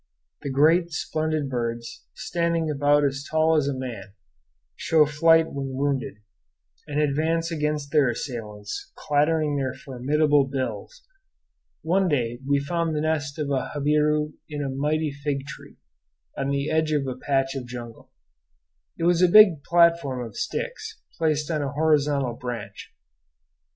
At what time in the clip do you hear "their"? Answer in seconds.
7.91-8.09, 9.57-9.75